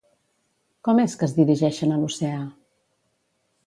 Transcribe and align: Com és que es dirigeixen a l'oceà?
Com 0.87 1.03
és 1.03 1.15
que 1.21 1.29
es 1.29 1.37
dirigeixen 1.41 1.95
a 1.99 2.03
l'oceà? 2.03 2.43